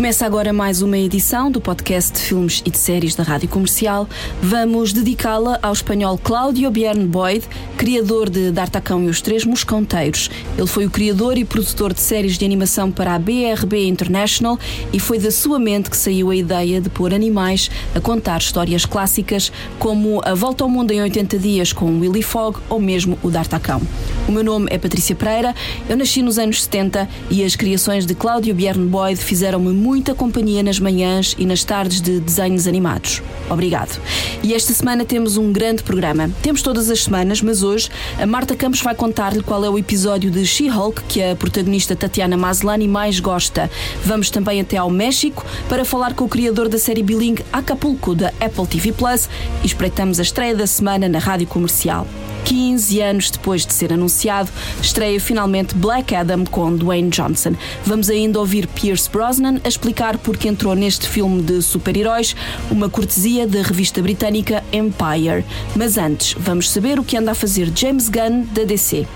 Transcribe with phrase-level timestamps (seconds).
[0.00, 4.08] Começa agora mais uma edição do podcast de filmes e de séries da Rádio Comercial.
[4.42, 7.46] Vamos dedicá-la ao espanhol Cláudio Bjorn Boyd,
[7.76, 10.30] criador de D'Artacão e os Três Mosconteiros.
[10.56, 14.58] Ele foi o criador e produtor de séries de animação para a BRB International
[14.90, 18.86] e foi da sua mente que saiu a ideia de pôr animais a contar histórias
[18.86, 23.28] clássicas como A Volta ao Mundo em 80 Dias com Willy Fogg ou mesmo o
[23.28, 23.82] D'Artacão.
[24.30, 25.52] O meu nome é Patrícia Pereira,
[25.88, 30.62] eu nasci nos anos 70 e as criações de Cláudio Bjorn Boyd fizeram-me muita companhia
[30.62, 33.20] nas manhãs e nas tardes de desenhos animados.
[33.50, 34.00] Obrigado.
[34.40, 36.30] E esta semana temos um grande programa.
[36.42, 37.90] Temos todas as semanas, mas hoje
[38.20, 42.36] a Marta Campos vai contar-lhe qual é o episódio de She-Hulk que a protagonista Tatiana
[42.36, 43.68] Maslany mais gosta.
[44.04, 48.28] Vamos também até ao México para falar com o criador da série bilingue Acapulco da
[48.40, 49.28] Apple TV Plus
[49.64, 52.06] e espreitamos a estreia da semana na rádio comercial.
[52.44, 54.50] 15 anos depois de ser anunciado,
[54.82, 57.54] estreia finalmente Black Adam com Dwayne Johnson.
[57.84, 62.36] Vamos ainda ouvir Pierce Brosnan a explicar porque entrou neste filme de super-heróis,
[62.70, 65.44] uma cortesia da revista britânica Empire.
[65.74, 69.06] Mas antes, vamos saber o que anda a fazer James Gunn da DC.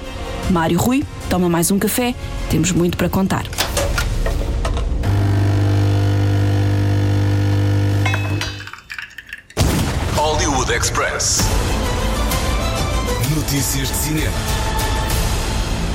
[0.51, 2.15] Mário Rui, toma mais um café,
[2.51, 3.45] temos muito para contar.
[10.17, 11.41] Hollywood Express.
[13.35, 14.74] Notícias de cinema.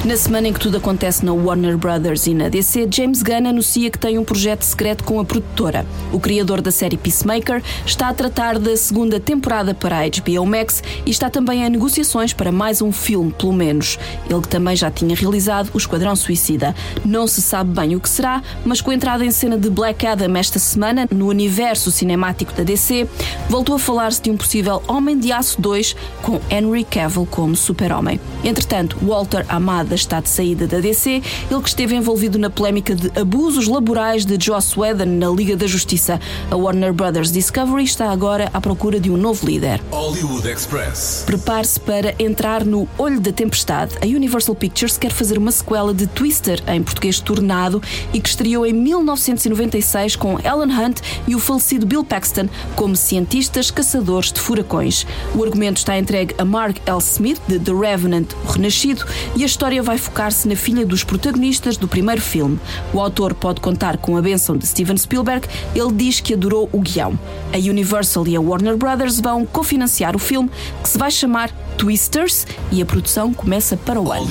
[0.05, 3.91] Na semana em que tudo acontece na Warner Brothers e na DC, James Gunn anuncia
[3.91, 5.85] que tem um projeto secreto com a produtora.
[6.13, 10.81] O criador da série Peacemaker está a tratar da segunda temporada para a HBO Max
[11.05, 13.99] e está também em negociações para mais um filme, pelo menos.
[14.29, 16.73] Ele que também já tinha realizado O Esquadrão Suicida.
[17.03, 20.07] Não se sabe bem o que será, mas com a entrada em cena de Black
[20.07, 23.05] Adam esta semana, no universo cinemático da DC,
[23.49, 28.17] voltou a falar-se de um possível Homem de Aço 2 com Henry Cavill como super-homem.
[28.45, 33.11] Entretanto, Walter Amado está de saída da DC, ele que esteve envolvido na polémica de
[33.19, 36.19] abusos laborais de Joss Whedon na Liga da Justiça.
[36.49, 39.81] A Warner Brothers Discovery está agora à procura de um novo líder.
[39.91, 41.23] Hollywood Express.
[41.25, 43.95] Prepare-se para entrar no olho da tempestade.
[44.01, 47.81] A Universal Pictures quer fazer uma sequela de Twister, em português Tornado,
[48.13, 53.71] e que estreou em 1996 com Alan Hunt e o falecido Bill Paxton como cientistas
[53.71, 55.05] caçadores de furacões.
[55.35, 56.99] O argumento está entregue a Mark L.
[56.99, 61.77] Smith, de The Revenant, o Renascido, e a história vai focar-se na filha dos protagonistas
[61.77, 62.59] do primeiro filme.
[62.93, 66.79] O autor pode contar com a benção de Steven Spielberg, ele diz que adorou o
[66.79, 67.17] guião.
[67.53, 70.49] A Universal e a Warner Brothers vão cofinanciar o filme,
[70.81, 74.25] que se vai chamar Twisters, e a produção começa para o ano.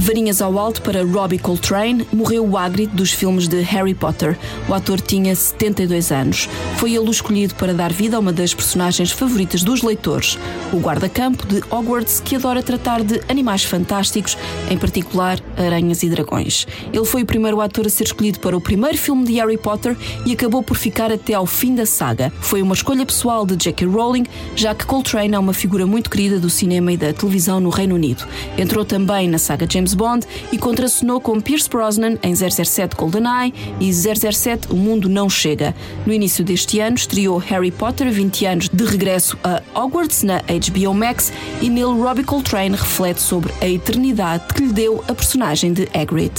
[0.00, 4.34] Varinhas ao alto para Robbie Coltrane, morreu o Hagrid dos filmes de Harry Potter.
[4.66, 6.48] O ator tinha 72 anos.
[6.78, 10.38] Foi ele o escolhido para dar vida a uma das personagens favoritas dos leitores,
[10.72, 14.38] o guarda-campo de Hogwarts que adora tratar de animais fantásticos,
[14.70, 16.66] em particular aranhas e dragões.
[16.90, 19.94] Ele foi o primeiro ator a ser escolhido para o primeiro filme de Harry Potter
[20.24, 22.32] e acabou por ficar até ao fim da saga.
[22.40, 23.86] Foi uma escolha pessoal de J.K.
[23.86, 24.24] Rowling,
[24.56, 27.94] já que Coltrane é uma figura muito querida do cinema e da televisão no Reino
[27.94, 28.26] Unido.
[28.56, 33.92] Entrou também na saga James Bond e contracenou com Pierce Brosnan em 007 GoldenEye e
[33.92, 35.74] 007 O Mundo Não Chega.
[36.06, 40.94] No início deste ano estreou Harry Potter 20 anos de regresso a Hogwarts na HBO
[40.94, 45.88] Max e nele Robbie Coltrane reflete sobre a eternidade que lhe deu a personagem de
[45.94, 46.32] Hagrid.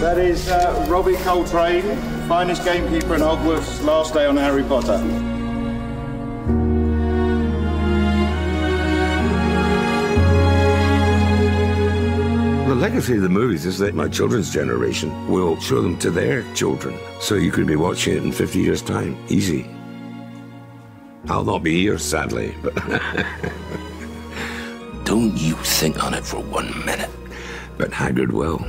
[0.00, 1.96] That is uh, Robbie Coltrane,
[2.28, 5.00] finest gamekeeper in Hogwarts, last day on Harry Potter.
[12.94, 16.96] Legacy of the movies is that my children's generation will show them to their children.
[17.18, 19.16] So you could be watching it in 50 years' time.
[19.26, 19.68] Easy.
[21.26, 22.72] I'll not be here, sadly, but.
[25.04, 27.10] Don't you think on it for one minute.
[27.78, 28.60] But Haggard will.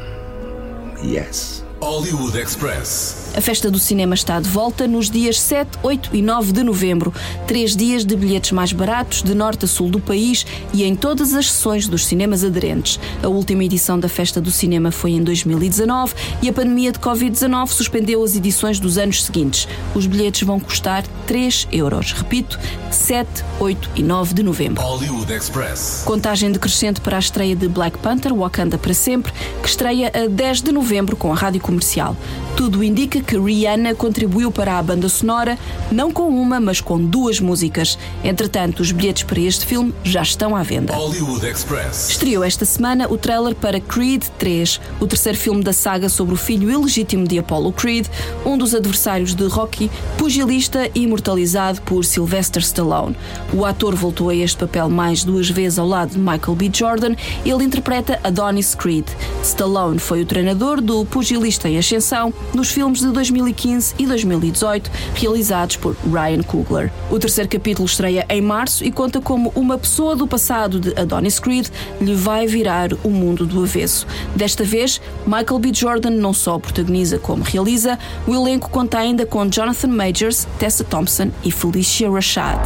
[1.04, 1.64] Yes.
[1.86, 3.32] Hollywood Express.
[3.38, 7.14] A festa do cinema está de volta nos dias 7, 8 e 9 de novembro.
[7.46, 11.36] Três dias de bilhetes mais baratos de norte a sul do país e em todas
[11.36, 13.00] as sessões dos cinemas aderentes.
[13.22, 17.68] A última edição da Festa do Cinema foi em 2019 e a pandemia de Covid-19
[17.68, 19.68] suspendeu as edições dos anos seguintes.
[19.94, 22.14] Os bilhetes vão custar 3 euros.
[22.14, 22.58] Repito,
[22.90, 23.30] 7,
[23.60, 24.82] 8 e 9 de novembro.
[24.82, 26.02] Hollywood Express.
[26.04, 30.62] Contagem decrescente para a estreia de Black Panther, Wakanda para sempre, que estreia a 10
[30.64, 32.16] de novembro com a rádio comercial Comercial.
[32.56, 35.60] Tudo indica que Rihanna contribuiu para a banda sonora,
[35.92, 38.00] não com uma, mas com duas músicas.
[38.24, 40.96] Entretanto, os bilhetes para este filme já estão à venda.
[40.96, 42.12] Hollywood Express.
[42.12, 46.38] Estreou esta semana o trailer para Creed 3, o terceiro filme da saga sobre o
[46.38, 48.08] filho ilegítimo de Apollo Creed,
[48.46, 53.18] um dos adversários de Rocky, pugilista e imortalizado por Sylvester Stallone.
[53.54, 56.72] O ator voltou a este papel mais duas vezes ao lado de Michael B.
[56.74, 57.16] Jordan.
[57.46, 59.06] Ele interpreta Adonis Creed.
[59.44, 65.78] Stallone foi o treinador do pugilista em ascensão nos filmes de 2015 e 2018, realizados
[65.78, 66.92] por Ryan Coogler.
[67.10, 71.40] O terceiro capítulo estreia em março e conta como uma pessoa do passado de Adonis
[71.40, 71.68] Creed
[72.02, 74.06] lhe vai virar o mundo do avesso.
[74.36, 75.72] Desta vez, Michael B.
[75.74, 77.98] Jordan não só protagoniza como realiza,
[78.28, 82.60] o elenco conta ainda com Jonathan Majors, Tessa Thompson e Felicia Rashad.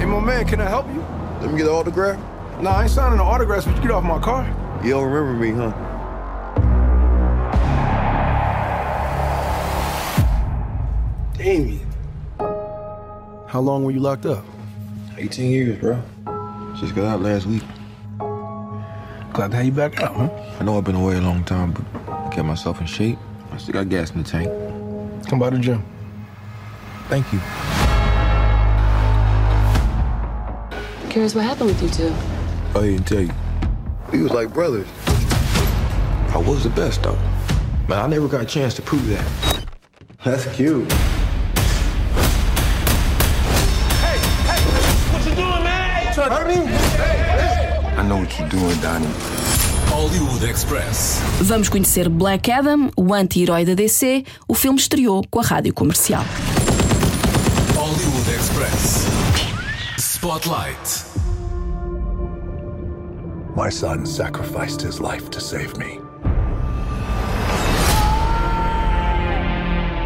[0.00, 1.02] Hey, my man, can I help you?
[1.40, 2.18] Let me get an autograph.
[2.60, 4.46] Nah, I ain't signing no autographs, but you get off my car.
[4.84, 5.72] You don't remember me, huh?
[11.42, 11.84] Damien.
[13.48, 14.44] How long were you locked up?
[15.18, 16.00] 18 years, bro.
[16.78, 17.64] Just got out last week.
[19.32, 20.30] Glad to have you back out, huh?
[20.60, 23.18] I know I've been away a long time, but I kept myself in shape.
[23.50, 24.48] I still got gas in the tank.
[25.28, 25.84] Come by the gym.
[27.08, 27.40] Thank you.
[31.10, 32.14] Curious what happened with you two?
[32.76, 33.32] Oh, I didn't tell you.
[34.12, 34.86] We was like brothers.
[35.06, 37.18] I was the best, though.
[37.88, 39.66] But I never got a chance to prove that.
[40.22, 40.88] That's cute.
[48.12, 49.06] Know what you're doing, Donnie.
[49.88, 51.20] Hollywood Express.
[51.40, 54.24] Vamos conhecer Black Adam, o anti-herói da DC.
[54.46, 56.22] O filme estreou com a rádio comercial.
[57.74, 59.06] Hollywood Express.
[59.98, 61.04] Spotlight.
[63.56, 66.00] My son sacrificed his life to save me.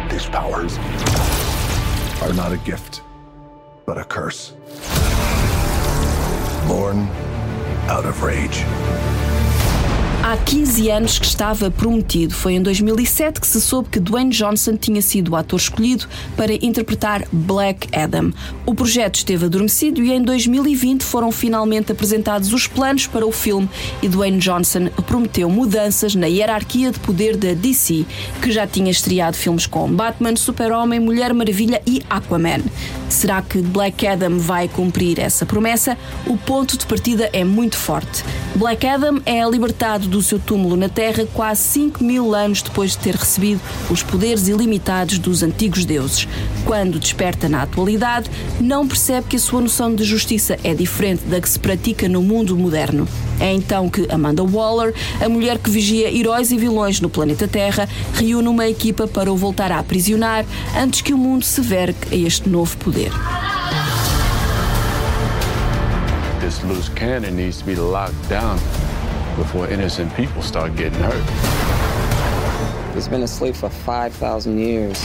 [0.09, 0.77] These powers
[2.21, 3.01] are not a gift,
[3.85, 4.53] but a curse.
[6.67, 7.07] Born
[7.87, 8.65] out of rage.
[10.29, 12.33] Há 15 anos que estava prometido.
[12.33, 16.53] Foi em 2007 que se soube que Dwayne Johnson tinha sido o ator escolhido para
[16.53, 18.33] interpretar Black Adam.
[18.65, 23.69] O projeto esteve adormecido e em 2020 foram finalmente apresentados os planos para o filme
[24.01, 28.05] e Dwayne Johnson prometeu mudanças na hierarquia de poder da DC,
[28.41, 32.63] que já tinha estreado filmes com Batman, Super-Homem, Mulher Maravilha e Aquaman.
[33.07, 35.97] Será que Black Adam vai cumprir essa promessa?
[36.25, 38.25] O ponto de partida é muito forte.
[38.57, 42.99] Black Adam é libertado do seu túmulo na Terra quase 5 mil anos depois de
[42.99, 46.27] ter recebido os poderes ilimitados dos antigos deuses.
[46.65, 48.29] Quando desperta na atualidade,
[48.59, 52.21] não percebe que a sua noção de justiça é diferente da que se pratica no
[52.21, 53.07] mundo moderno.
[53.39, 57.87] É então que Amanda Waller, a mulher que vigia heróis e vilões no planeta Terra,
[58.13, 62.15] reúne uma equipa para o voltar a aprisionar antes que o mundo se vergue a
[62.15, 63.11] este novo poder.
[66.41, 68.57] This loose cannon needs to be locked down
[69.37, 71.23] before innocent people start getting hurt.
[72.95, 75.03] He's been asleep for 5,000 years.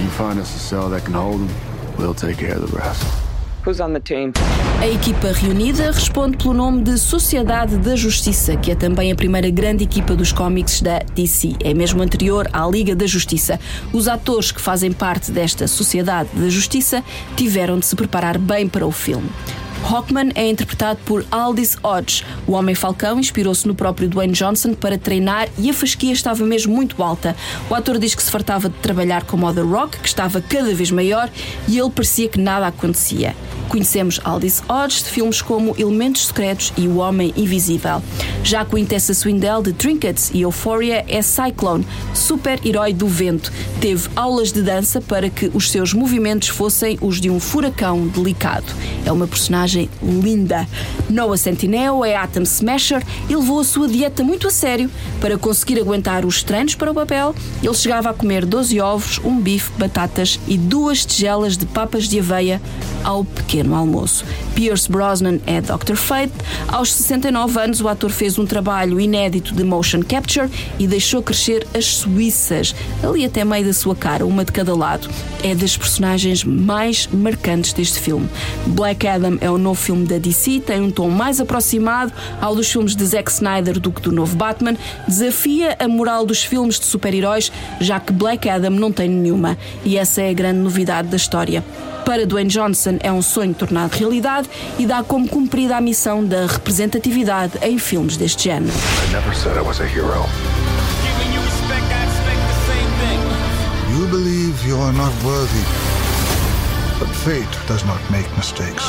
[0.00, 1.48] You find us a cell that can hold him,
[1.98, 3.02] we'll take care of the rest.
[3.64, 4.34] Who's on the team?
[4.82, 9.48] A equipa reunida responde pelo nome de Sociedade da Justiça, que é também a primeira
[9.48, 11.54] grande equipa dos cómics da DC.
[11.64, 13.58] É mesmo anterior à Liga da Justiça.
[13.90, 17.02] Os atores que fazem parte desta Sociedade da Justiça
[17.34, 19.30] tiveram de se preparar bem para o filme.
[19.84, 22.24] Hawkman é interpretado por Aldis Hodge.
[22.46, 26.74] O Homem Falcão inspirou-se no próprio Dwayne Johnson para treinar e a fasquia estava mesmo
[26.74, 27.36] muito alta.
[27.68, 30.74] O ator diz que se fartava de trabalhar com o The Rock, que estava cada
[30.74, 31.28] vez maior,
[31.68, 33.36] e ele parecia que nada acontecia.
[33.68, 38.02] Conhecemos Aldis Hodge de filmes como Elementos Secretos e O Homem Invisível.
[38.42, 43.52] Já com Tessa Swindell de Trinkets e Euphoria é Cyclone, super-herói do vento.
[43.80, 48.66] Teve aulas de dança para que os seus movimentos fossem os de um furacão delicado.
[49.04, 50.66] É uma personagem linda.
[51.08, 54.90] Noah Centineo é Atom Smasher e levou a sua dieta muito a sério.
[55.20, 59.40] Para conseguir aguentar os treinos para o papel, ele chegava a comer 12 ovos, um
[59.40, 62.60] bife, batatas e duas tigelas de papas de aveia
[63.02, 64.24] ao pequeno almoço.
[64.54, 65.96] Pierce Brosnan é Dr.
[65.96, 66.32] Fate.
[66.68, 71.66] Aos 69 anos, o ator fez um trabalho inédito de motion capture e deixou crescer
[71.74, 75.08] as suíças, ali até meio da sua cara, uma de cada lado.
[75.42, 78.28] É das personagens mais marcantes deste filme.
[78.66, 82.70] Black Adam é o novo filme da DC, tem um tom mais aproximado ao dos
[82.70, 84.76] filmes de Zack Snyder do que do novo Batman,
[85.08, 89.56] desafia a moral dos filmes de super-heróis, já que Black Adam não tem nenhuma.
[89.84, 91.64] E essa é a grande novidade da história.
[92.04, 96.46] Para Dwayne Johnson é um sonho tornado realidade e dá como cumprida a missão da
[96.46, 98.74] representatividade em filmes deste género.
[103.96, 105.64] You believe you are not worthy,
[107.24, 108.84] fate does not make mistakes.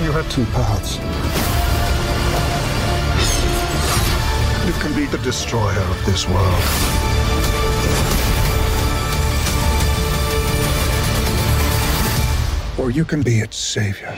[0.00, 0.98] You have two paths.
[4.64, 6.62] You can be the destroyer of this world.
[12.78, 14.16] Or you can be its savior.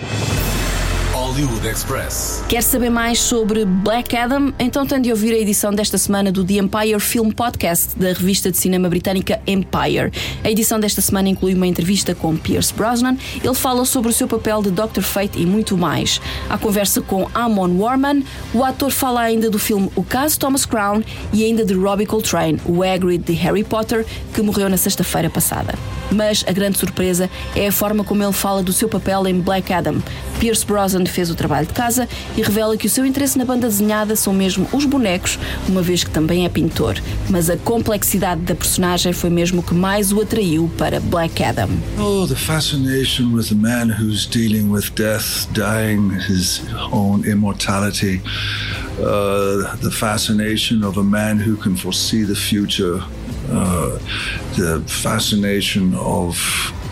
[1.33, 2.45] Hollywood Express.
[2.47, 4.53] Quer saber mais sobre Black Adam?
[4.59, 8.51] Então tem de ouvir a edição desta semana do The Empire Film Podcast da revista
[8.51, 10.13] de cinema britânica Empire.
[10.45, 13.17] A edição desta semana inclui uma entrevista com Pierce Brosnan.
[13.43, 15.01] Ele fala sobre o seu papel de Dr.
[15.01, 16.21] Fate e muito mais.
[16.51, 18.23] A conversa com Amon Warman,
[18.53, 22.61] o ator fala ainda do filme O Caso Thomas Crown e ainda de Robbie Coltrane,
[22.67, 25.73] o Hagrid de Harry Potter, que morreu na sexta-feira passada.
[26.15, 29.73] Mas a grande surpresa é a forma como ele fala do seu papel em Black
[29.73, 30.03] Adam.
[30.39, 33.69] Pierce Brosnan fez o trabalho de casa e revela que o seu interesse na banda
[33.69, 35.39] desenhada são mesmo os bonecos,
[35.69, 37.01] uma vez que também é pintor.
[37.31, 41.71] Mas a complexidade da personagem foi mesmo o que mais o atraiu para Black Adam.
[41.99, 48.21] Oh, the fascination with a man who's dealing with death, dying his own immortality.
[48.99, 53.03] Uh, the fascination of a man who can foresee the future.
[53.53, 53.99] Uh,
[54.57, 56.37] the fascination of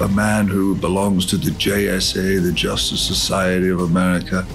[0.00, 4.46] a man who belongs to the JSA, the Justice Society of America.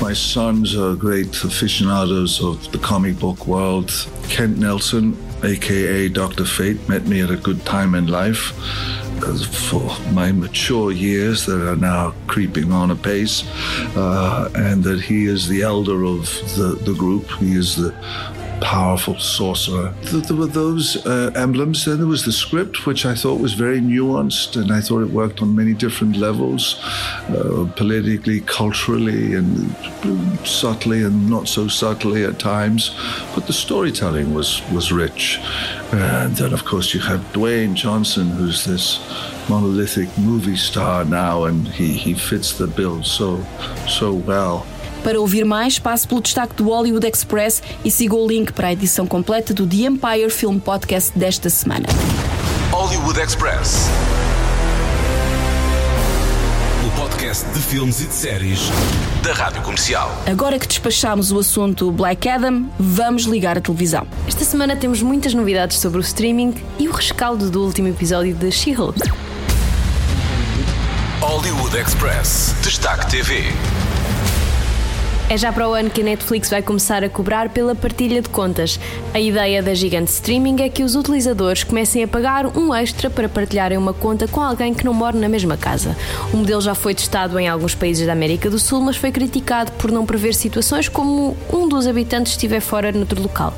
[0.00, 3.90] My sons are great aficionados of the comic book world.
[4.28, 6.44] Kent Nelson, aka Dr.
[6.44, 8.52] Fate, met me at a good time in life.
[9.22, 13.44] Uh, For my mature years that are now creeping on apace,
[13.96, 16.24] uh, and that he is the elder of
[16.56, 17.30] the, the group.
[17.32, 17.94] He is the
[18.60, 19.92] powerful sorcerer.
[20.02, 21.84] There were those uh, emblems.
[21.84, 25.10] Then there was the script, which I thought was very nuanced, and I thought it
[25.10, 26.78] worked on many different levels,
[27.28, 29.74] uh, politically, culturally, and
[30.46, 32.94] subtly, and not so subtly at times.
[33.34, 35.38] But the storytelling was was rich.
[35.92, 39.00] And then, of course, you have Dwayne Johnson, who's this
[39.48, 43.44] monolithic movie star now, and he, he fits the bill so
[43.88, 44.66] so well.
[45.02, 48.72] Para ouvir mais, passe pelo destaque do Hollywood Express e siga o link para a
[48.72, 51.86] edição completa do The Empire Film Podcast desta semana.
[52.70, 53.88] Hollywood Express.
[56.86, 58.60] O podcast de filmes e de séries
[59.22, 60.14] da Rádio Comercial.
[60.26, 64.06] Agora que despachámos o assunto Black Adam, vamos ligar a televisão.
[64.28, 68.52] Esta semana temos muitas novidades sobre o streaming e o rescaldo do último episódio de
[68.52, 69.00] She-Hulk.
[71.20, 72.54] Hollywood Express.
[72.62, 73.44] Destaque TV.
[75.30, 78.28] É já para o ano que a Netflix vai começar a cobrar pela partilha de
[78.28, 78.80] contas.
[79.14, 83.28] A ideia da gigante streaming é que os utilizadores comecem a pagar um extra para
[83.28, 85.96] partilharem uma conta com alguém que não mora na mesma casa.
[86.32, 89.70] O modelo já foi testado em alguns países da América do Sul, mas foi criticado
[89.78, 93.54] por não prever situações como um dos habitantes estiver fora noutro local.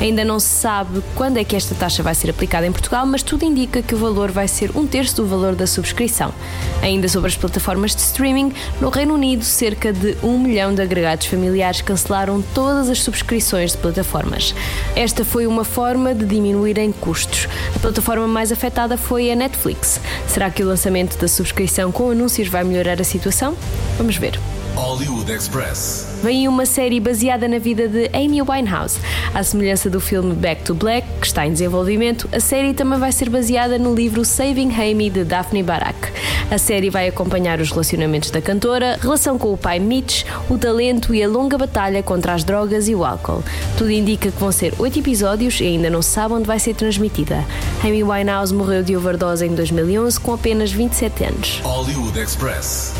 [0.00, 3.22] Ainda não se sabe quando é que esta taxa vai ser aplicada em Portugal, mas
[3.22, 6.32] tudo indica que o valor vai ser um terço do valor da subscrição.
[6.80, 11.26] Ainda sobre as plataformas de streaming, no Reino Unido, cerca de um milhão de agregados
[11.26, 14.54] familiares cancelaram todas as subscrições de plataformas.
[14.94, 17.48] Esta foi uma forma de diminuírem custos.
[17.74, 20.00] A plataforma mais afetada foi a Netflix.
[20.28, 23.56] Será que o lançamento da subscrição com anúncios vai melhorar a situação?
[23.96, 24.38] Vamos ver.
[24.78, 26.06] Hollywood Express.
[26.22, 28.96] Vem uma série baseada na vida de Amy Winehouse.
[29.34, 33.10] À semelhança do filme Back to Black, que está em desenvolvimento, a série também vai
[33.10, 36.12] ser baseada no livro Saving Amy de Daphne Barak.
[36.48, 41.12] A série vai acompanhar os relacionamentos da cantora, relação com o pai Mitch, o talento
[41.12, 43.42] e a longa batalha contra as drogas e o álcool.
[43.76, 46.74] Tudo indica que vão ser oito episódios e ainda não se sabe onde vai ser
[46.74, 47.44] transmitida.
[47.82, 51.60] Amy Winehouse morreu de overdose em 2011 com apenas 27 anos.
[51.64, 52.94] Hollywood Express.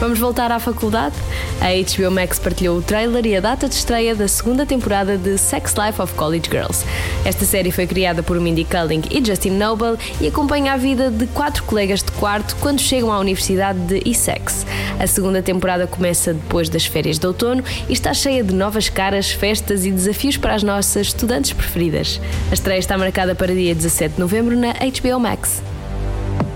[0.00, 1.14] Vamos voltar à faculdade?
[1.60, 5.36] A HBO Max partilhou o trailer e a data de estreia da segunda temporada de
[5.36, 6.86] Sex Life of College Girls.
[7.22, 11.26] Esta série foi criada por Mindy Kaling e Justin Noble e acompanha a vida de
[11.26, 14.64] quatro colegas de quarto quando chegam à Universidade de Essex.
[14.98, 19.30] A segunda temporada começa depois das férias de outono e está cheia de novas caras,
[19.30, 22.18] festas e desafios para as nossas estudantes preferidas.
[22.50, 25.62] A estreia está marcada para dia 17 de novembro na HBO Max.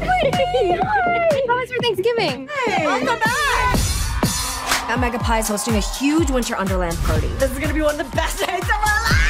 [1.30, 2.48] How was for Thanksgiving?
[2.66, 3.78] Hey, welcome back!
[4.88, 7.28] Now Mega Pie is hosting a huge Winter Underland party.
[7.38, 9.24] This is gonna be one of the best nights of my life!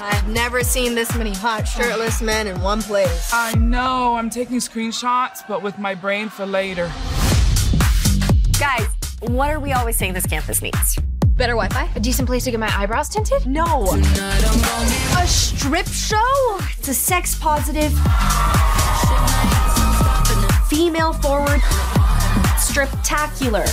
[0.00, 3.30] I've never seen this many hot shirtless men in one place.
[3.32, 6.92] I know, I'm taking screenshots, but with my brain for later.
[8.58, 8.86] Guys,
[9.20, 10.98] what are we always saying this campus needs?
[11.36, 11.90] Better Wi-Fi?
[11.96, 13.46] A decent place to get my eyebrows tinted?
[13.46, 13.86] No.
[15.18, 16.58] A strip show?
[16.78, 17.92] It's a sex positive,
[20.68, 21.60] female forward,
[22.56, 23.64] striptacular.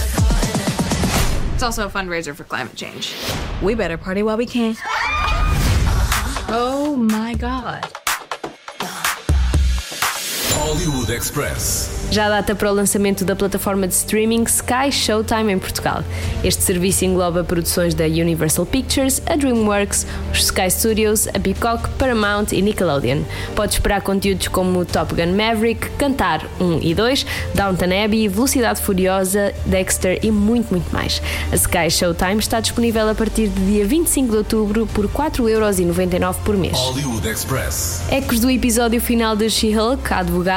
[1.54, 3.14] It's also a fundraiser for climate change.
[3.62, 4.76] We better party while we can.
[6.54, 8.01] Oh my god.
[10.62, 11.90] Hollywood Express.
[12.12, 16.04] Já data para o lançamento da plataforma de streaming Sky Showtime em Portugal.
[16.44, 22.52] Este serviço engloba produções da Universal Pictures, a DreamWorks, os Sky Studios, a Peacock, Paramount
[22.52, 23.24] e Nickelodeon.
[23.56, 27.26] Pode esperar conteúdos como Top Gun Maverick, Cantar 1 e 2,
[27.56, 31.22] Downton Abbey, Velocidade Furiosa, Dexter e muito, muito mais.
[31.52, 36.56] A Sky Showtime está disponível a partir de dia 25 de outubro por 4,99€ por
[36.56, 36.78] mês.
[36.78, 38.04] Hollywood Express.
[38.12, 40.51] Ecos do episódio final de She-Hulk, a advogada,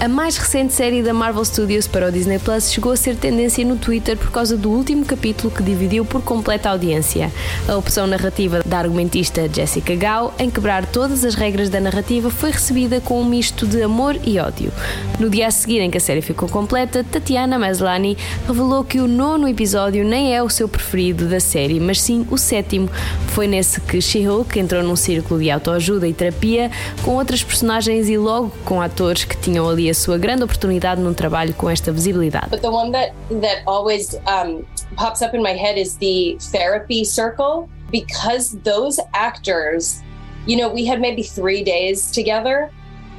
[0.00, 3.64] a mais recente série da Marvel Studios para o Disney Plus chegou a ser tendência
[3.64, 7.32] no Twitter por causa do último capítulo que dividiu por completa a audiência.
[7.66, 12.52] A opção narrativa da argumentista Jessica Gao em quebrar todas as regras da narrativa foi
[12.52, 14.72] recebida com um misto de amor e ódio.
[15.18, 19.08] No dia a seguir em que a série ficou completa, Tatiana Maslany revelou que o
[19.08, 22.88] nono episódio nem é o seu preferido da série, mas sim o sétimo.
[23.28, 26.70] Foi nesse que She-Hulk entrou num círculo de autoajuda e terapia
[27.02, 31.14] com outras personagens e logo com atores que tinham ali a sua grande oportunidade num
[31.14, 32.48] trabalho com esta visibilidade.
[32.50, 34.64] But the one that that always um,
[34.96, 40.02] pops up in my head is the therapy circle because those actors,
[40.46, 42.70] you know, we had maybe three days together,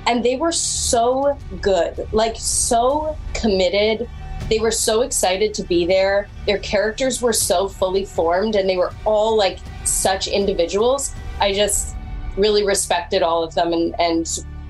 [0.07, 4.09] and they were so good, like so committed.
[4.50, 6.27] They were so excited to be there.
[6.45, 11.15] Their characters were so fully formed, and they were all like such individuals.
[11.39, 11.95] I just
[12.38, 14.27] really respected all of them, and and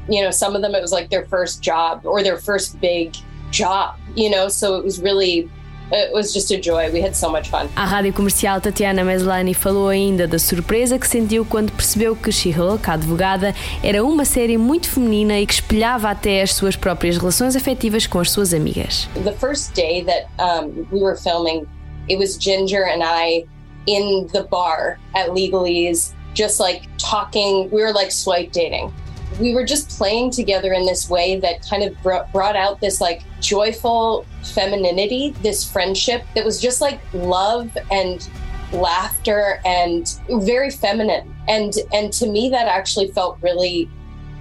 [0.10, 3.16] you know, some of them it was like their first job or their first big
[3.52, 5.50] job, you know, so it was really
[5.92, 6.92] it was just a joy.
[6.92, 7.70] We had so much fun.
[7.76, 12.90] À rádio comercial, Tatiana Maslany falou ainda da surpresa que sentiu quando percebeu que She-Hulk,
[12.90, 17.56] a advogada, era uma série muito feminina e que espelhava até as suas próprias relações
[17.56, 19.08] afetivas com as suas amigas.
[19.24, 21.68] The first day that um, we were filming,
[22.10, 23.46] it was Ginger and I
[23.86, 27.70] in the bar at Legalese, just like talking.
[27.72, 28.92] We were like swipe dating.
[29.40, 33.02] We were just playing together in this way that kind of brought, brought out this
[33.02, 38.30] like joyful femininity, this friendship that was just like love and
[38.72, 41.36] laughter and very feminine.
[41.48, 43.90] And and to me that actually felt really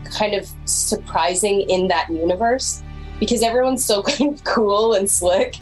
[0.05, 2.83] kind of surprising in that universe
[3.21, 5.57] because everyone's so kind of cool and slick.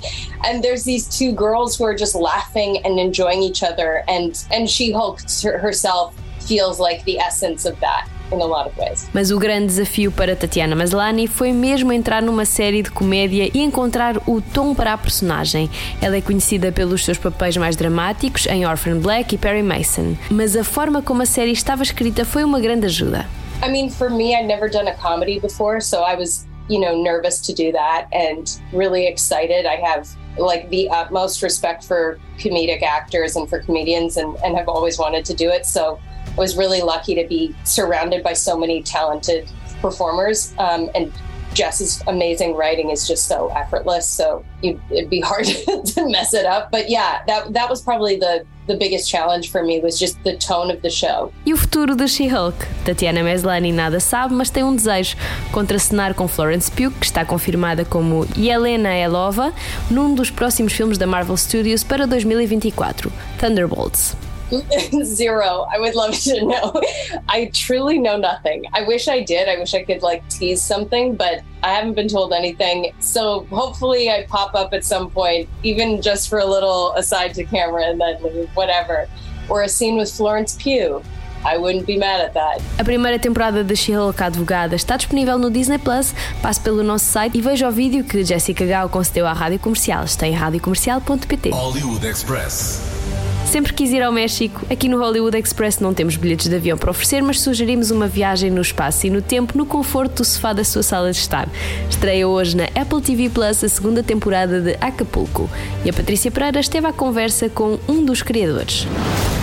[0.44, 4.04] And there's these two girls who are just laughing and enjoying each other.
[4.08, 9.08] And and she-hulk herself feels like the essence of that in a lot of ways.
[9.12, 13.60] Mas o grande desafio para Tatiana Maslany foi mesmo entrar numa série de comédia e
[13.60, 15.70] encontrar o tom para a personagem.
[16.00, 20.56] Ela é conhecida pelos seus papéis mais dramáticos em Orphan Black e Perry Mason, mas
[20.56, 23.26] a forma como a série estava escrita foi uma grande ajuda.
[23.62, 27.00] I mean, for me, I'd never done a comedy before, so I was, you know,
[27.00, 29.66] nervous to do that and really excited.
[29.66, 34.68] I have like the utmost respect for comedic actors and for comedians and, and have
[34.68, 35.64] always wanted to do it.
[35.64, 36.00] So
[36.36, 40.54] was really lucky to be surrounded by so many talented performers.
[40.58, 41.12] Um, and
[41.54, 44.06] Jess's amazing writing is just so effortless.
[44.06, 45.44] So you, it'd be hard
[45.94, 46.70] to mess it up.
[46.70, 50.36] But yeah, that that was probably the the biggest challenge for me was just the
[50.36, 51.32] tone of the show.
[51.44, 52.56] E o futuro de She-Hulk?
[52.84, 55.16] Tatiana Maslany nada sabe, mas tem um desejo:
[55.52, 59.52] contracenar com Florence Pugh, que está confirmada como Yelena Elova,
[59.90, 64.31] num dos próximos filmes da Marvel Studios para 2024, Thunderbolts.
[65.04, 65.66] Zero.
[65.72, 66.80] I would love to know.
[67.28, 68.64] I truly know nothing.
[68.72, 69.48] I wish I did.
[69.48, 72.92] I wish I could like tease something, but I haven't been told anything.
[73.00, 77.44] So hopefully I pop up at some point, even just for a little aside to
[77.44, 79.08] camera and then leave, whatever.
[79.48, 81.02] Or a scene with Florence Pugh.
[81.44, 82.62] I wouldn't be mad at that.
[82.78, 86.14] A primeira temporada de She-Hulk Advogada está disponível no Disney Plus.
[86.40, 90.04] Passe pelo nosso site e veja o vídeo que Jessica Gao concedeu à Rádio Comercial.
[90.04, 91.50] Está em radiocomercial.pt.
[91.50, 93.01] Hollywood Express.
[93.46, 96.90] Sempre quis ir ao México, aqui no Hollywood Express não temos bilhetes de avião para
[96.90, 100.64] oferecer, mas sugerimos uma viagem no espaço e no tempo, no conforto do sofá da
[100.64, 101.48] sua sala de estar.
[101.90, 105.50] Estreia hoje na Apple TV Plus a segunda temporada de Acapulco
[105.84, 108.86] e a Patrícia Pereira esteve à conversa com um dos criadores.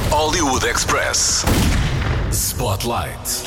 [0.09, 1.45] Hollywood Express
[2.31, 3.43] Spotlight.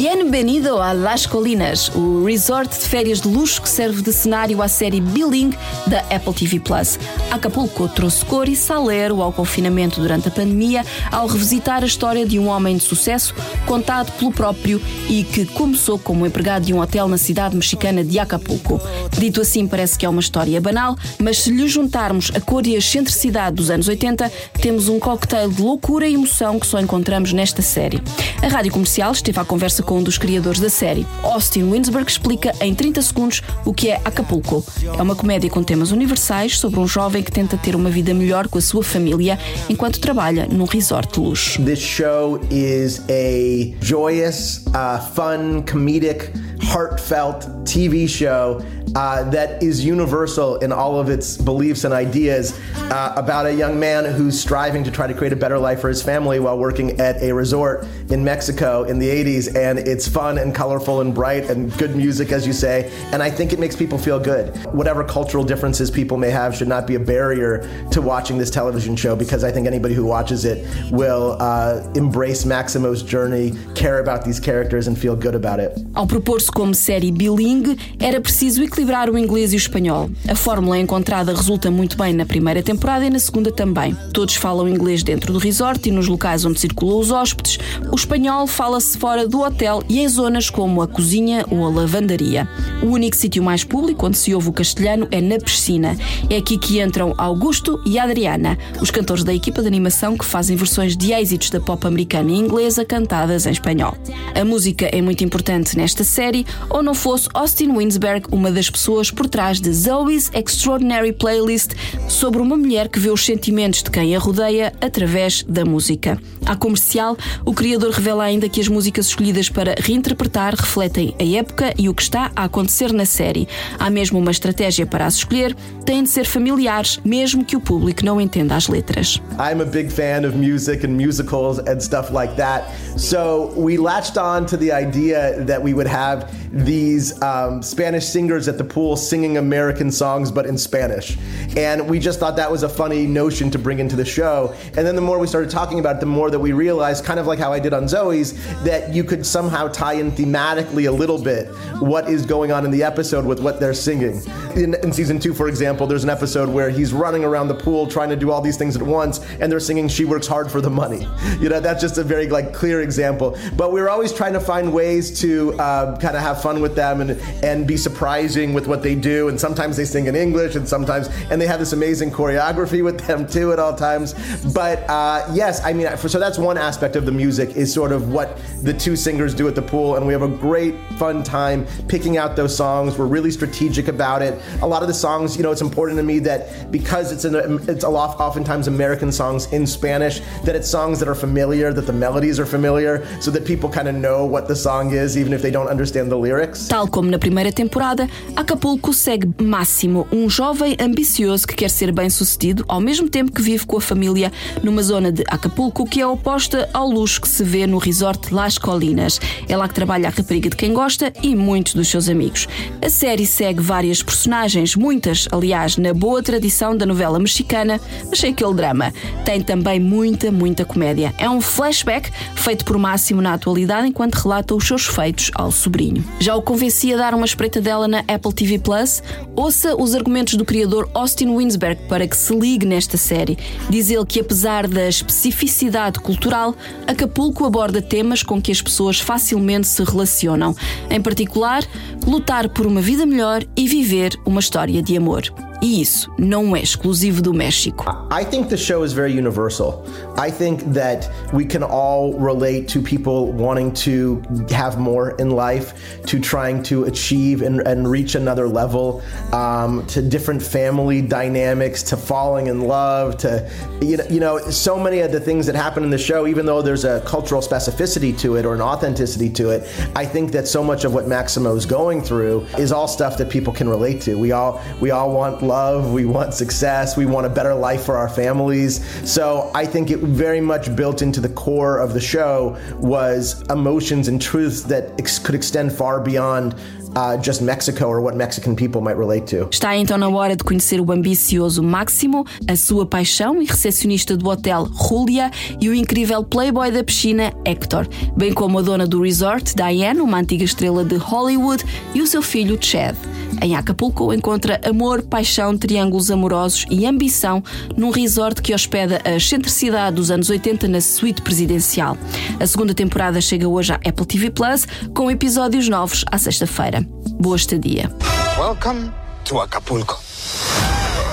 [0.00, 4.66] Bienvenido a Las Colinas, o resort de férias de luxo que serve de cenário à
[4.66, 5.52] série Biling
[5.86, 6.98] da Apple TV Plus.
[7.30, 12.38] Acapulco trouxe cor e salero ao confinamento durante a pandemia ao revisitar a história de
[12.38, 13.34] um homem de sucesso
[13.66, 18.18] contado pelo próprio e que começou como empregado de um hotel na cidade mexicana de
[18.18, 18.80] Acapulco.
[19.18, 22.74] Dito assim, parece que é uma história banal, mas se lhe juntarmos a cor e
[22.74, 24.32] a excentricidade dos anos 80,
[24.62, 28.02] temos um cocktail de loucura e emoção que só encontramos nesta série.
[28.42, 31.04] A rádio comercial esteve à conversa com um dos criadores da série.
[31.20, 34.64] Austin Winsberg explica em 30 segundos o que é Acapulco.
[34.96, 38.46] É uma comédia com temas universais sobre um jovem que tenta ter uma vida melhor
[38.46, 39.36] com a sua família
[39.68, 41.60] enquanto trabalha num resort de luxo.
[41.64, 46.30] This show is a joyous, uh, fun, comedic,
[46.62, 48.60] heartfelt TV show
[48.94, 52.58] uh, that is universal in all of its beliefs and ideas
[52.90, 55.88] uh, about a young man who's striving to try to create a better life for
[55.88, 59.54] his family while working at a resort in Mexico in the 80s.
[59.56, 62.90] And it's fun and colorful and bright and good music, as you say.
[63.12, 64.56] And I think it makes people feel good.
[64.72, 68.96] Whatever cultural differences people may have should not be a barrier to watching this television
[68.96, 74.24] show because I think anybody who watches it will uh, embrace Maximo's journey, care about
[74.24, 75.72] these characters, and feel good about it.
[75.94, 80.10] Ao propor-se como série bilingue, era preciso equilibrar o inglês e o espanhol.
[80.28, 83.96] A fórmula encontrada resulta muito bem na primeira temporada e na segunda também.
[84.12, 87.58] Todos falam inglês dentro do resort e nos locais onde circulam os hóspedes.
[87.92, 92.48] O espanhol fala-se fora do hotel e em zonas como a cozinha ou a lavandaria.
[92.82, 95.96] O único sítio mais público onde se ouve o castelhano é na piscina.
[96.28, 100.56] É aqui que entram Augusto e Adriana, os cantores da equipa de animação que fazem
[100.56, 103.94] versões de êxitos da pop americana e inglesa cantadas em espanhol.
[104.34, 109.10] A música é muito importante nesta série, ou não fosse Austin Winsberg uma das pessoas
[109.10, 111.72] por trás de Zoe's Extraordinary Playlist
[112.08, 116.18] sobre uma mulher que vê os sentimentos de quem a rodeia através da música.
[116.46, 121.72] À comercial, o criador revela ainda que as músicas escolhidas para reinterpretar refletem a época
[121.78, 123.48] e o que está a acontecer na série.
[123.78, 128.04] Há mesmo uma estratégia para as escolher, têm de ser familiares, mesmo que o público
[128.04, 129.20] não entenda as letras.
[129.38, 132.64] I'm a big fan of music and musicals and stuff like that.
[132.96, 138.48] So we latched on to the idea that we would have these um, Spanish singers
[138.48, 141.16] at the pool singing American songs but in Spanish.
[141.56, 144.54] And we just thought that was a funny notion to bring into the show.
[144.76, 147.20] And then the more we started talking about it, the more that we realized, kind
[147.20, 148.32] of like how I did on Zoe's,
[148.64, 151.48] that you could somehow tie in thematically a little bit
[151.80, 154.22] what is going on in the episode with what they're singing.
[154.54, 157.86] In, in season two, for example, there's an episode where he's running around the pool
[157.86, 160.60] trying to do all these things at once, and they're singing "She Works Hard for
[160.60, 161.06] the Money."
[161.40, 163.36] You know, that's just a very like clear example.
[163.56, 167.00] But we're always trying to find ways to uh, kind of have fun with them
[167.00, 167.10] and
[167.44, 169.28] and be surprising with what they do.
[169.28, 173.00] And sometimes they sing in English, and sometimes and they have this amazing choreography with
[173.06, 174.14] them too at all times.
[174.52, 178.10] But uh, yes, I mean, so that's one aspect of the music is sort of
[178.10, 181.66] what the two singers do at the pool, and we have a great fun time
[181.88, 182.98] picking out those songs.
[182.98, 184.34] We're really strategic about it.
[184.60, 187.34] A lot of the songs, you know, it's important to me that because it's an
[187.68, 191.86] it's a lot oftentimes American songs in Spanish, that it's songs that are familiar, that
[191.86, 195.32] the melodies are familiar, so that people kind of know what the song is, even
[195.32, 196.68] if they don't understand the lyrics.
[196.68, 202.64] Tal como na primeira temporada, Acapulco segue Máximo, um jovem ambicioso que quer ser bem-sucedido,
[202.68, 204.30] ao mesmo tempo que vive com a família
[204.62, 208.58] numa zona de Acapulco que é oposta ao luxo que se vê no resort Las
[208.58, 209.20] Colinas.
[209.48, 212.46] É lá que trabalha a rapariga de quem gosta e muitos dos seus amigos.
[212.84, 218.32] A série segue várias personagens, muitas, aliás, na boa tradição da novela mexicana, mas sem
[218.32, 218.92] aquele drama.
[219.24, 221.14] Tem também muita, muita comédia.
[221.18, 226.04] É um flashback feito por Máximo na atualidade enquanto relata os seus feitos ao sobrinho.
[226.18, 229.02] Já o convenci a dar uma espreita dela na Apple TV Plus?
[229.36, 233.38] Ouça os argumentos do criador Austin Winsberg para que se ligue nesta série.
[233.68, 236.54] Diz ele que apesar da especificidade cultural,
[236.86, 240.54] Acapulco aborda temas com que as pessoas facilmente se relacionam.
[240.88, 241.64] Em particular,
[242.06, 245.49] lutar por uma vida melhor e viver uma história de amor.
[245.62, 247.84] E isso não é exclusivo do México.
[248.10, 249.84] I think the show is very universal.
[250.16, 255.74] I think that we can all relate to people wanting to have more in life,
[256.06, 261.96] to trying to achieve and, and reach another level, um, to different family dynamics, to
[261.96, 263.46] falling in love, to
[263.82, 266.46] you know, you know, so many of the things that happen in the show, even
[266.46, 270.48] though there's a cultural specificity to it or an authenticity to it, I think that
[270.48, 274.00] so much of what Maximo is going through is all stuff that people can relate
[274.02, 274.14] to.
[274.16, 277.96] We all we all want love, we want success, we want a better life for
[277.96, 278.72] our families.
[279.04, 284.08] So I think it very much built into the core of the show was emotions
[284.08, 286.54] and truths that ex- could extend far beyond
[286.96, 289.48] uh, just Mexico or what Mexican people might relate to.
[289.50, 294.28] Está então na hora de conhecer o ambicioso Máximo, a sua paixão e recepcionista do
[294.28, 297.86] hotel Julia e o incrível playboy da piscina Hector,
[298.16, 302.22] bem como a dona do resort Diane, uma antiga estrela de Hollywood, e o seu
[302.22, 302.96] filho Chad.
[303.42, 307.42] Em Acapulco encontra amor, paixão, triângulos amorosos e ambição
[307.74, 311.96] num resort que hospeda a excentricidade dos anos 80 na suíte presidencial.
[312.38, 316.86] A segunda temporada chega hoje à Apple TV Plus com episódios novos à sexta-feira.
[317.18, 317.90] Boa estadia.
[318.38, 318.92] Welcome
[319.24, 319.98] to Acapulco.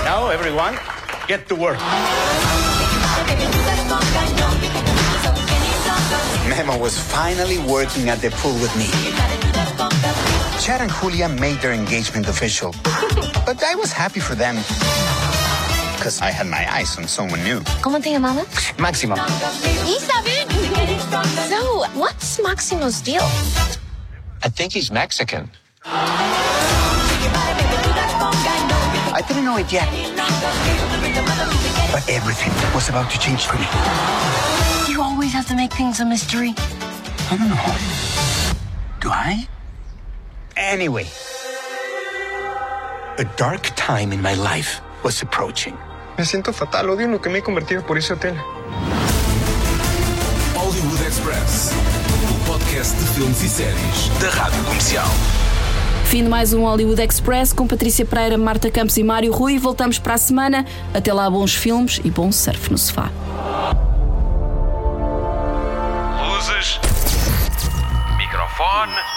[0.03, 0.77] Now, everyone,
[1.27, 1.79] get to work.
[6.49, 9.36] Memo was finally working at the pool with me.
[10.59, 12.73] Chad and Julia made their engagement official.
[13.45, 14.55] but I was happy for them.
[15.95, 17.59] Because I had my eyes on someone new.
[17.81, 18.73] ¿Cómo te llamabas?
[18.77, 19.15] Máximo.
[19.85, 20.47] Isabel.
[21.47, 23.23] So, what's Maximo's deal?
[24.43, 25.49] I think he's Mexican.
[29.13, 29.87] I didn't know it yet.
[31.91, 33.67] But everything was about to change for me.
[34.91, 36.53] You always have to make things a mystery.
[37.31, 37.75] I don't know.
[38.99, 39.47] Do I?
[40.57, 41.05] Anyway,
[43.19, 45.77] a dark time in my life was approaching.
[46.17, 48.35] Me siento fatal, odio en lo que me he convertido por ese hotel.
[50.55, 51.71] Hollywood Express,
[52.31, 55.05] o podcast de filmes e séries da Rádio Comercial.
[56.05, 59.59] Fim de mais um Hollywood Express com Patrícia Pereira, Marta Campos e Mário Rui.
[59.59, 60.65] Voltamos para a semana.
[60.91, 63.11] Até lá, bons filmes e bom surf no sofá.
[66.19, 66.79] Luzes.
[68.17, 69.16] Microfone.